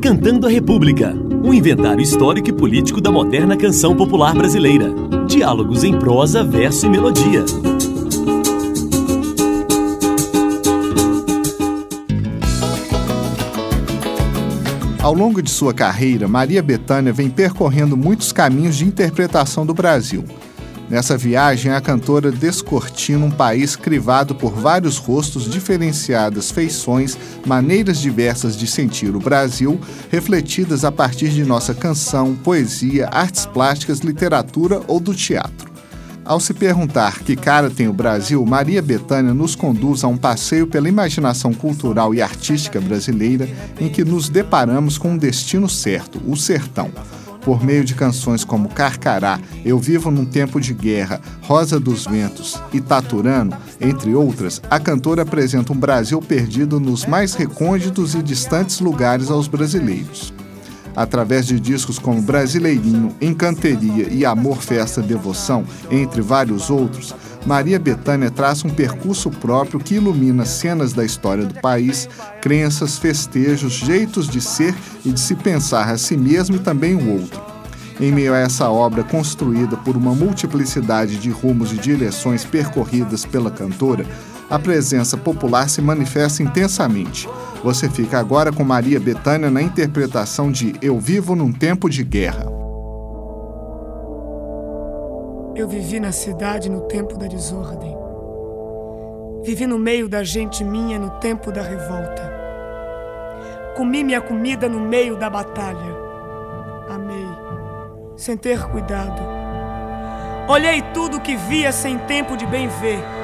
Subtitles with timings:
[0.00, 1.12] Decantando a República,
[1.42, 4.94] um inventário histórico e político da moderna canção popular brasileira.
[5.26, 7.44] Diálogos em prosa, verso e melodia.
[15.02, 20.24] Ao longo de sua carreira, Maria Bethânia vem percorrendo muitos caminhos de interpretação do Brasil.
[20.90, 28.56] Nessa viagem, a cantora descortina um país crivado por vários rostos, diferenciadas feições, maneiras diversas
[28.56, 29.78] de sentir o Brasil,
[30.10, 35.68] refletidas a partir de nossa canção, poesia, artes plásticas, literatura ou do teatro.
[36.24, 40.66] Ao se perguntar que cara tem o Brasil, Maria Bethânia nos conduz a um passeio
[40.66, 43.46] pela imaginação cultural e artística brasileira
[43.78, 46.90] em que nos deparamos com um destino certo, o sertão
[47.48, 52.60] por meio de canções como Carcará, Eu Vivo num Tempo de Guerra, Rosa dos Ventos
[52.74, 58.80] e Taturano, entre outras, a cantora apresenta um Brasil perdido nos mais recônditos e distantes
[58.80, 60.30] lugares aos brasileiros.
[60.98, 67.14] Através de discos como Brasileirinho, Encanteria e Amor, Festa, Devoção, entre vários outros,
[67.46, 72.08] Maria Bethânia traça um percurso próprio que ilumina cenas da história do país,
[72.42, 74.74] crenças, festejos, jeitos de ser
[75.04, 77.40] e de se pensar a si mesmo e também o outro.
[78.00, 83.52] Em meio a essa obra construída por uma multiplicidade de rumos e direções percorridas pela
[83.52, 84.04] cantora,
[84.50, 87.28] a presença popular se manifesta intensamente.
[87.62, 92.46] Você fica agora com Maria Bethânia na interpretação de Eu Vivo num Tempo de Guerra.
[95.54, 97.94] Eu vivi na cidade no tempo da desordem.
[99.44, 102.32] Vivi no meio da gente minha no tempo da revolta.
[103.76, 105.96] Comi minha comida no meio da batalha.
[106.88, 107.26] Amei,
[108.16, 109.20] sem ter cuidado.
[110.48, 113.17] Olhei tudo que via sem tempo de bem ver.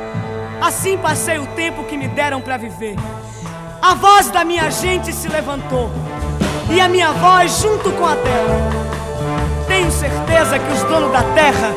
[0.65, 2.97] Assim passei o tempo que me deram para viver.
[3.83, 5.91] A voz da minha gente se levantou.
[6.71, 8.71] E a minha voz junto com a dela.
[9.67, 11.71] Tenho certeza que os donos da terra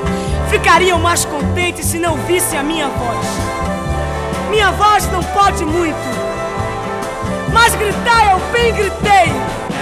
[0.49, 3.27] ficariam mais contentes se não vissem a minha voz.
[4.49, 5.97] Minha voz não pode muito,
[7.51, 9.33] mas gritar eu bem gritei.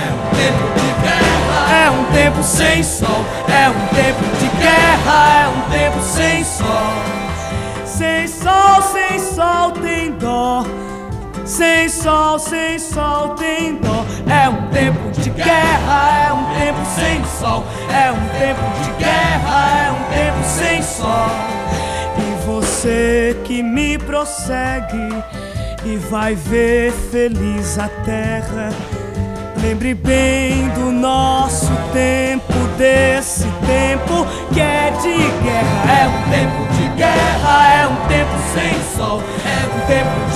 [0.01, 3.25] É um tempo de guerra, é um tempo sem sol.
[3.47, 7.15] É um tempo de guerra, é um tempo sem sol.
[7.85, 8.64] Sem sol,
[11.45, 14.03] Sem sol, sem sol tem dó.
[14.27, 17.63] É um tempo de guerra, é um tempo sem sol.
[17.93, 21.29] É um tempo de guerra, é um tempo sem sol.
[22.17, 25.23] E você que me prossegue
[25.85, 28.69] e vai ver feliz a terra.
[29.61, 36.01] Lembre bem do nosso tempo, desse tempo que é de guerra.
[36.01, 39.21] É um tempo de guerra, é um tempo sem sol.
[39.45, 40.34] É um tempo de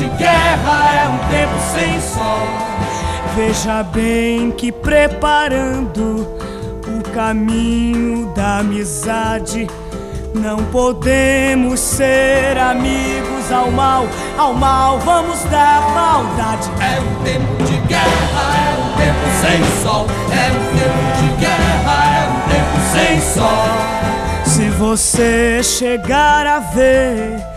[0.70, 2.70] é um tempo sem sol.
[3.36, 6.28] Veja bem que preparando
[6.88, 9.68] o caminho da amizade.
[10.34, 14.08] Não podemos ser amigos ao mal,
[14.38, 16.70] ao mal vamos dar maldade.
[16.80, 20.06] É um tempo de guerra, é um tempo sem sol.
[20.32, 24.00] É um tempo de guerra, é um tempo sem sol.
[24.46, 27.49] Se você chegar a ver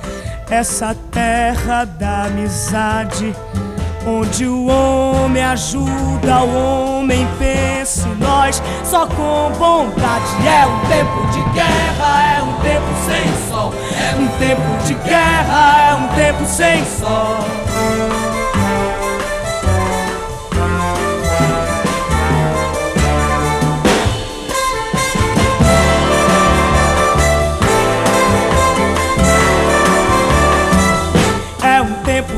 [0.52, 3.34] essa terra da amizade,
[4.06, 10.46] onde o homem ajuda o homem, pense nós só com bondade.
[10.46, 13.72] É um tempo de guerra, é um tempo sem sol.
[13.98, 17.71] É um tempo de guerra, é um tempo sem sol.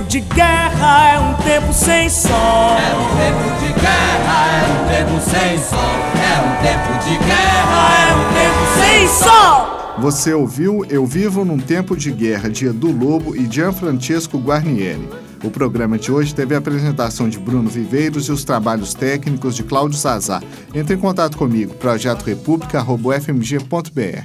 [0.08, 2.30] De guerra, é um tempo sem sol.
[2.30, 5.98] É um tempo de guerra, é um tempo sem sol.
[6.22, 9.74] É um tempo de guerra, é um tempo sem sol.
[9.98, 15.08] Você ouviu Eu Vivo num Tempo de Guerra de Edu Lobo e Gianfrancesco Guarnieri.
[15.42, 19.65] O programa de hoje teve a apresentação de Bruno Viveiros e os trabalhos técnicos de
[19.65, 20.44] Cláudio Sazar.
[20.72, 24.24] Entre em contato comigo, projetorepublica.fmg.br.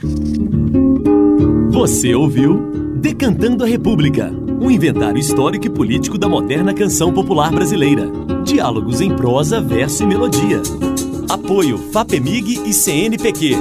[1.72, 8.10] Você ouviu Decantando a República um inventário histórico e político da moderna canção popular brasileira.
[8.44, 10.62] Diálogos em prosa, verso e melodia.
[11.30, 13.56] Apoio FAPEMIG e CNPq.